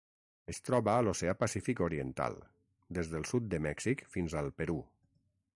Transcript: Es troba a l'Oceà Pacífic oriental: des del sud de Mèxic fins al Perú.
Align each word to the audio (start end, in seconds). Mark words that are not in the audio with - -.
Es 0.53 0.59
troba 0.69 0.93
a 0.93 1.03
l'Oceà 1.07 1.35
Pacífic 1.41 1.83
oriental: 1.89 2.39
des 2.99 3.13
del 3.15 3.31
sud 3.33 3.49
de 3.53 3.63
Mèxic 3.67 4.03
fins 4.17 4.39
al 4.43 4.55
Perú. 4.63 4.83